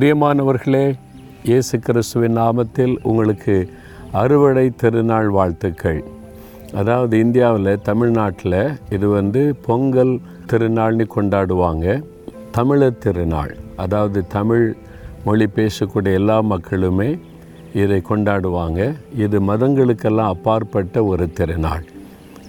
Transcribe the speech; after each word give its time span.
பிரியமானவர்களே 0.00 0.84
இயேசு 1.48 1.78
கிறிஸ்துவின் 1.78 2.36
நாமத்தில் 2.36 2.92
உங்களுக்கு 3.02 3.54
அறுவடை 4.20 4.64
திருநாள் 4.82 5.28
வாழ்த்துக்கள். 5.28 5.98
அதாவது 6.80 7.18
இந்தியாவில் 7.18 7.82
தமிழ்நாட்டில் 7.88 8.56
இது 8.90 9.08
வந்து 9.08 9.40
பொங்கல் 9.66 10.20
திருநாள்னு 10.50 11.06
கொண்டாடுவாங்க. 11.16 11.86
தமிழர் 12.50 12.98
திருநாள் 12.98 13.52
அதாவது 13.76 14.26
தமிழ் 14.26 14.64
மொழி 15.24 15.48
பேசக்கூடிய 15.58 16.20
எல்லா 16.20 16.38
மக்களுமே 16.52 17.10
இதை 17.74 18.02
கொண்டாடுவாங்க. 18.08 18.80
இது 19.24 19.40
மதங்களுக்கெல்லாம் 19.40 20.32
அப்பாற்பட்ட 20.36 21.04
ஒரு 21.04 21.32
திருநாள். 21.32 21.84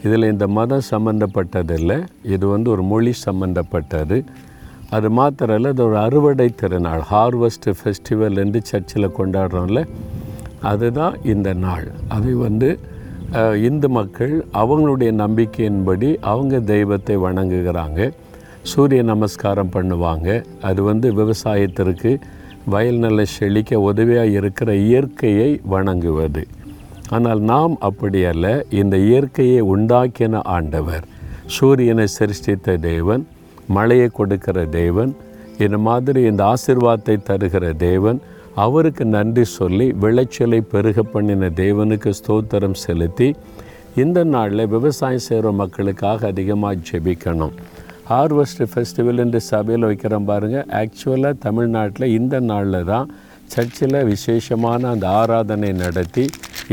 இதில் 0.04 0.32
இந்த 0.34 0.48
மதம் 0.60 0.88
சம்மந்தப்பட்டதில்லை 0.92 2.00
இது 2.36 2.48
வந்து 2.48 2.70
ஒரு 2.70 2.86
மொழி 2.94 3.14
சம்மந்தப்பட்டது 3.28 4.20
அது 4.96 5.08
மாத்திரம் 5.18 5.58
இல்லை 5.58 5.70
அது 5.74 5.84
ஒரு 5.88 5.98
அறுவடை 6.06 6.48
திருநாள். 6.62 7.04
ஹார்வெஸ்ட் 7.12 7.68
ஃபெஸ்டிவல் 7.80 8.40
என்று 8.44 8.60
சர்ச்சில் 8.70 9.16
கொண்டாடுறோம்ல 9.20 9.82
அதுதான் 10.72 11.16
இந்த 11.34 11.50
நாள். 11.66 11.88
அது 12.16 12.32
வந்து 12.46 12.70
இந்து 13.68 13.88
மக்கள் 13.98 14.34
அவங்களுடைய 14.62 15.12
நம்பிக்கையின்படி 15.24 16.10
அவங்க 16.32 16.56
தெய்வத்தை 16.74 17.16
வணங்குகிறாங்க 17.28 18.00
சூரிய 18.72 19.02
நமஸ்காரம் 19.12 19.74
பண்ணுவாங்க. 19.76 20.30
அது 20.70 20.82
வந்து 20.90 21.08
விவசாயத்திற்கு 21.20 22.12
வயல் 22.74 23.00
நல்ல 23.06 23.22
செழிக்க 23.36 23.80
உதவியாக 23.90 24.36
இருக்கிற 24.40 24.72
இயற்கையை 24.88 25.50
வணங்குவது. 25.74 26.44
ஆனால் 27.16 27.42
நாம் 27.52 27.74
அப்படி 27.88 28.20
அல்ல 28.32 28.48
இந்த 28.82 28.96
இயற்கையை 29.10 29.62
உண்டாக்கின 29.74 30.42
ஆண்டவர் 30.58 31.06
சூரியனை 31.56 32.06
சிருஷ்டித்த 32.18 32.76
தேவன் 32.90 33.24
மழையை 33.76 34.10
கொடுக்கிற 34.20 34.58
தேவன் 34.80 35.12
இந்த 35.66 35.78
மாதிரி 35.88 36.22
இந்த 36.30 36.42
ஆசிர்வாதத்தை 36.54 37.16
தருகிற 37.30 37.66
தேவன் 37.88 38.20
அவருக்கு 38.64 39.04
நன்றி 39.16 39.44
சொல்லி 39.58 39.88
விளைச்சலை 40.04 40.60
பெருக 40.72 41.04
பண்ணின 41.14 41.50
தேவனுக்கு 41.62 42.12
ஸ்தோத்திரம் 42.20 42.80
செலுத்தி 42.86 43.28
இந்த 44.04 44.20
நாளில் 44.34 44.72
விவசாயம் 44.74 45.26
செய்கிற 45.28 45.52
மக்களுக்காக 45.62 46.28
அதிகமாக 46.32 46.82
ஜெபிக்கணும். 46.90 47.54
ஹார்வெஸ்ட் 48.12 48.64
ஃபெஸ்டிவல் 48.72 49.22
என்று 49.24 49.40
சபையில் 49.50 49.88
வைக்கிறோம் 49.90 50.28
பாருங்கள் 50.30 50.70
ஆக்சுவலாக 50.82 51.42
தமிழ்நாட்டில் 51.46 52.14
இந்த 52.20 52.36
நாளில் 52.52 52.90
தான் 52.92 53.10
சர்ச்சில் 53.54 53.98
விசேஷமான 54.12 54.90
அந்த 54.94 55.06
ஆராதனை 55.22 55.72
நடத்தி 55.84 56.26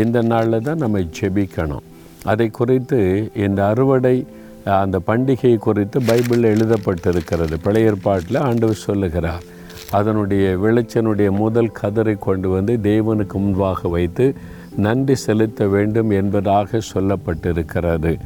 இந்த 0.03 0.19
நாளில் 0.33 0.67
தான் 0.69 0.83
நம்ம 0.85 1.03
ஜெபிக்கணும். 1.19 1.85
அதை 2.31 2.49
குறித்து 2.59 3.01
இந்த 3.47 3.61
அறுவடை 3.73 4.17
அந்த 4.64 5.01
பண்டிகை 5.06 5.56
குறித்து 5.56 6.01
பைபிளில் 6.01 6.51
எழுதப்பட்டிருக்கிறது. 6.55 7.55
பழைய 7.62 7.89
ஏற்பாட்டில் 7.89 8.37
ஆண்டவர் 8.37 8.84
சொல்லுகிறார் 8.87 9.42
அதனுடைய 9.91 10.59
விளைச்சனுடைய 10.62 11.31
முதல் 11.31 11.73
கதரை 11.83 12.19
கொண்டு 12.19 12.48
வந்து 12.48 12.78
தேவனுக்கு 12.83 13.33
முன்பாக 13.33 13.89
வைத்து 13.89 14.34
நன்றி 14.77 15.15
செலுத்த 15.15 15.67
வேண்டும் 15.67 16.11
என்பதாக 16.11 16.81
சொல்லப்பட்டிருக்கிறது. 16.95 18.19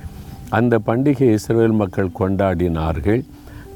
அந்த 0.49 0.79
பண்டிகை 0.87 1.33
இஸ்ரேல் 1.33 1.71
மக்கள் 1.71 2.17
கொண்டாடினார்கள். 2.19 3.25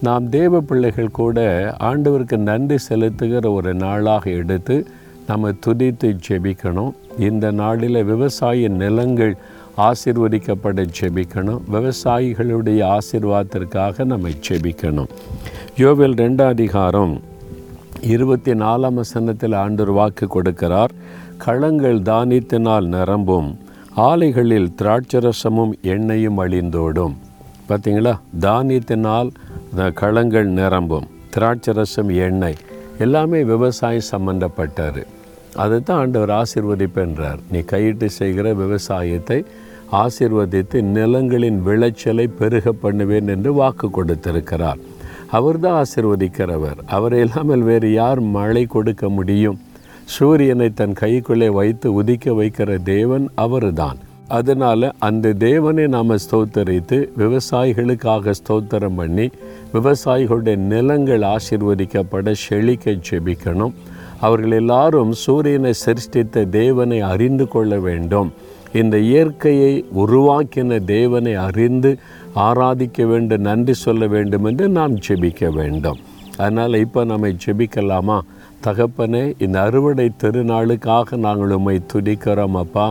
நாம் 0.01 0.29
தேவ 0.29 0.61
பிள்ளைகள் 0.61 1.11
கூட 1.11 1.67
ஆண்டவருக்கு 1.81 2.37
நன்றி 2.37 2.77
செலுத்துகிற 2.89 3.53
ஒரு 3.53 3.75
நாளாக 3.75 4.31
எடுத்து 4.31 4.87
நம்ம 5.27 5.51
துதித்து 5.51 6.19
ஜெபிக்கணும். 6.29 6.93
இந்த 7.19 7.51
நாளில் 7.51 8.05
விவசாய 8.05 8.69
நிலங்கள் 8.69 9.37
ஆசிர்வதிக்கப்பட 9.85 10.83
செபிக்கணும் 10.99 11.65
விவசாயிகளுடைய 11.73 12.81
ஆசிர்வாதத்திற்காக 12.97 14.05
நம்ம 14.13 14.31
செபிக்கணும் 14.47 15.11
யோவில் 15.81 16.17
ரெண்டாம் 16.21 16.53
அதிகாரம் 16.55 17.15
இருபத்தி 18.15 18.53
நாலாம் 18.63 18.99
வசனத்தில் 19.01 19.57
ஆண்டொரு 19.63 19.95
வாக்கு 19.99 20.27
கொடுக்கிறார். 20.35 20.93
களங்கள் 21.45 21.99
தானித்தினால் 22.11 22.87
நிரம்பும் 22.95 23.51
ஆலைகளில் 24.07 24.71
திராட்சரசமும் 24.81 25.75
எண்ணெயும் 25.95 26.41
அழிந்தோடும். 26.45 27.15
பார்த்தீங்களா 27.69 28.15
தானியத்தினால் 28.47 29.31
களங்கள் 30.01 30.49
நிரம்பும் 30.61 31.07
திராட்சரசம் 31.37 32.13
எண்ணெய் 32.29 32.59
எல்லாமே 33.07 33.43
விவசாயம் 33.53 34.11
சம்மந்தப்பட்டார் 34.15 35.03
அதை 35.63 35.77
தான் 35.81 36.01
ஆண்டவர் 36.03 36.33
ஆசிர்வதிப்பென்றார். 36.41 37.41
நீ 37.53 37.61
கையிட்டு 37.73 38.09
செய்கிற 38.21 38.47
விவசாயத்தை 38.65 39.39
ஆசிர்வதித்து 39.93 40.81
நிலங்களின் 40.81 41.63
விளைச்சலை 41.63 42.27
பெருக 42.27 42.73
பண்ணுவேன் 42.73 43.29
என்று 43.29 43.53
வாக்கு 43.53 43.91
கொடுத்திருக்கிறார். 43.91 44.79
அவர்தான் 45.31 45.85
ஆசிர்வதிக்கிறவர். 45.85 46.79
அவரை 46.87 47.21
இல்லாமல் 47.21 47.61
வேறு 47.61 47.93
யார் 47.93 48.21
மழை 48.21 48.67
கொடுக்க 48.67 49.09
முடியும்? 49.09 49.61
சூரியனை 50.05 50.75
தன் 50.75 50.97
கைக்குள்ளே 51.01 51.51
வைத்து 51.51 52.03
உதிக்க 52.03 52.33
வைக்கிற 52.33 52.83
தேவன் 52.83 53.31
அவர்தான். 53.35 53.97
அதனால் 54.29 54.93
அந்த 54.99 55.33
தேவனை 55.33 55.87
நாம் 55.87 56.11
ஸ்தோத்தரித்து 56.11 57.09
விவசாயிகளுக்காக 57.19 58.33
ஸ்தோத்திரம் 58.45 58.95
பண்ணி 58.97 59.31
விவசாயிகளுடைய 59.75 60.57
நிலங்கள் 60.57 61.21
ஆசிர்வதிக்கப்பட 61.21 62.33
செழிக்க 62.33 62.91
செபிக்கணும் 62.91 63.73
அவர்கள் 64.21 64.51
எல்லாரும் 64.51 65.13
சூரியனை 65.13 65.73
சிருஷ்டித்த 65.73 66.45
தேவனை 66.45 67.01
அறிந்து 67.01 67.49
கொள்ள 67.49 67.79
வேண்டும். 67.79 68.33
இந்த 68.77 68.97
இயற்கையை 68.99 69.73
உருவாக்கின 69.97 70.85
தேவனை 70.85 71.35
அறிந்து 71.35 71.91
ஆராதிக்க 72.35 73.05
வேண்டும் 73.07 73.41
நன்றி 73.41 73.75
சொல்ல 73.75 74.07
வேண்டும் 74.07 74.45
என்று 74.45 74.69
நாம் 74.69 74.95
ஜெபிக்க 75.09 75.53
வேண்டும். 75.53 75.99
அதனால் 76.37 76.75
இப்போ 76.75 77.05
நம்மை 77.05 77.37
ஜெபிக்கலாமா? 77.45 78.19
தகப்பனே 78.65 79.23
இந்த 79.39 79.57
அறுவடை 79.63 80.07
திருநாளுக்காக 80.23 81.17
நாங்கள் 81.17 81.51
உண்மை 81.51 81.77
துடிக்கிறோம் 81.93 82.57
அப்பா. 82.65 82.87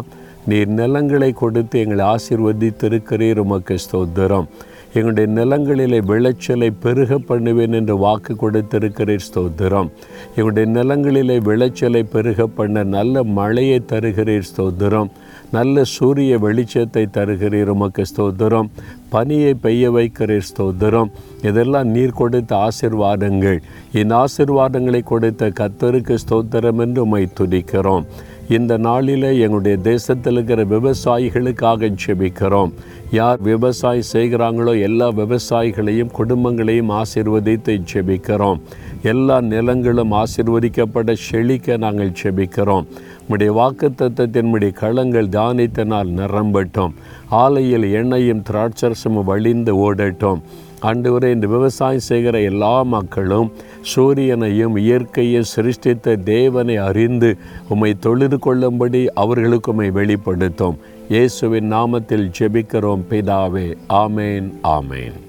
நீர் 0.46 0.72
நிலங்களை 0.80 1.32
கொடுத்து 1.32 1.80
எங்களை 1.80 2.06
ஆசிர்வதித்திருக்கிறீர் 2.06 3.44
உமக்கு 3.46 3.76
ஸ்தோத்திரம். 3.86 4.50
எங்களுடைய 4.98 5.28
நிலங்களிலே 5.40 6.00
விளைச்சலை 6.10 6.70
பெருக 6.84 7.18
பண்ணுவேன் 7.30 7.74
என்று 7.80 7.96
வாக்கு 7.98 8.34
கொடுத்திருக்கிறீர் 8.42 9.26
ஸ்தோத்திரம். 9.28 9.90
எங்களுடைய 10.36 10.68
நிலங்களிலே 10.78 11.38
விளைச்சலை 11.50 12.04
பெருக 12.04 12.48
பண்ண 12.58 12.84
நல்ல 12.98 13.24
மழையை 13.24 13.80
தருகிறீர் 13.92 14.50
ஸ்தோத்திரம். 14.52 15.10
நல்ல 15.52 15.84
சூரிய 15.84 16.38
வெளிச்சத்தை 16.38 17.04
தருகிறீர் 17.18 17.72
உமக்கு 17.74 18.04
ஸ்தோத்திரம். 18.12 18.70
பனியை 19.14 19.54
பெய்ய 19.66 19.92
வைக்கிறீர் 19.92 20.48
ஸ்தோத்திரம். 20.52 21.12
இதெல்லாம் 21.50 21.88
நீர் 21.88 22.18
கொடுத்த 22.22 22.68
ஆசிர்வாதங்கள். 22.68 23.60
இந்த 24.02 24.14
ஆசிர்வாதங்களை 24.24 25.04
கொடுத்த 25.04 25.52
கத்தருக்கு 25.60 26.18
ஸ்தோத்திரம் 26.26 26.82
என்று 26.86 27.02
உமை 27.02 27.24
துதிக்கிறோம். 27.40 28.08
இந்த 28.50 28.78
நாளில் 28.78 29.22
எங்களுடைய 29.22 29.78
தேசத்தில் 29.78 30.34
இருக்கிற 30.34 30.66
விவசாயிகளுக்காக 30.66 31.96
ஜெபிக்கிறோம். 32.06 32.72
யார் 33.12 33.40
விவசாயம் 33.42 34.12
செய்கிறாங்களோ 34.14 34.82
எல்லா 34.82 35.08
விவசாயிகளையும் 35.08 36.12
குடும்பங்களையும் 36.18 37.02
ஆசிர்வதித்து 37.02 37.82
ஜெபிக்கிறோம். 37.94 38.60
எல்லா 39.02 39.42
நிலங்களும் 39.42 40.12
ஆசிர்வதிக்கப்பட 40.12 41.14
செழிக்க 41.14 41.78
நாங்கள் 41.78 42.14
செபிக்கிறோம் 42.24 42.86
உம்முடைய 43.30 43.46
வாக்கு 43.46 43.90
தத்தத்தினுடைய 43.90 44.74
களங்கள் 44.82 45.30
தானித்தனால் 45.30 46.08
நிரம்பட்டும். 46.08 46.94
ஆலையில் 47.32 47.92
எண்ணெயும் 47.92 48.44
திராட்சரசமும் 48.52 49.24
வழிந்து 49.24 49.76
ஓடட்டும். 49.76 50.42
ஆண்டவரே 50.82 51.32
இந்த 51.32 51.48
விவசாயம் 51.48 52.00
செய்கிற 52.00 52.42
எல்லா 52.42 52.84
மக்களும் 52.84 53.52
சூரியனையும் 53.96 54.78
இயற்கையை 54.78 55.44
சிருஷ்டித்த 55.44 56.16
தேவனை 56.16 56.76
அறிந்து 56.76 57.38
உம்மை 57.70 57.94
தொழுது 58.00 58.40
கொள்ளும்படி 58.40 59.14
அவர்களுக்கு 59.14 59.72
உம்மை 59.72 59.92
வெளிப்படுத்தும். 59.92 60.80
இயேசுவின் 61.10 61.74
நாமத்தில் 61.74 62.32
ஜெபிக்கிறோம் 62.40 63.04
பிதாவே. 63.10 63.78
ஆமேன் 63.90 64.52
ஆமேன். 64.64 65.25